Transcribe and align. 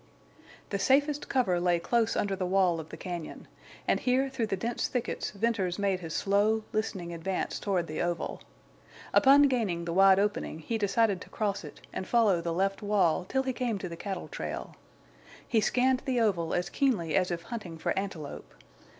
The 0.71 0.79
safest 0.79 1.29
cover 1.29 1.59
lay 1.59 1.77
close 1.77 2.15
under 2.15 2.35
the 2.35 2.43
wall 2.47 2.79
of 2.79 2.89
the 2.89 2.97
cañon, 2.97 3.43
and 3.87 3.99
here 3.99 4.29
through 4.31 4.47
the 4.47 4.57
dense 4.57 4.87
thickets 4.87 5.29
Venters 5.29 5.77
made 5.77 5.99
his 5.99 6.15
slow, 6.15 6.63
listening 6.73 7.13
advance 7.13 7.59
toward 7.59 7.85
the 7.85 8.01
oval. 8.01 8.41
Upon 9.13 9.43
gaining 9.43 9.85
the 9.85 9.93
wide 9.93 10.17
opening 10.17 10.57
he 10.57 10.79
decided 10.79 11.21
to 11.21 11.29
cross 11.29 11.63
it 11.63 11.81
and 11.93 12.07
follow 12.07 12.41
the 12.41 12.51
left 12.51 12.81
wall 12.81 13.25
till 13.29 13.43
he 13.43 13.53
came 13.53 13.77
to 13.77 13.87
the 13.87 13.95
cattle 13.95 14.27
trail. 14.27 14.75
He 15.47 15.61
scanned 15.61 16.01
the 16.07 16.19
oval 16.19 16.55
as 16.55 16.71
keenly 16.71 17.15
as 17.15 17.29
if 17.29 17.43
hunting 17.43 17.77
for 17.77 17.93
antelope. 17.95 18.55